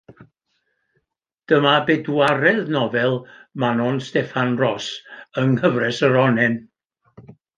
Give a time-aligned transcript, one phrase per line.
[1.51, 3.19] Dyma bedwaredd nofel
[3.63, 4.89] Manon Steffan Ros
[5.43, 6.57] yng nghyfres yr Onnen.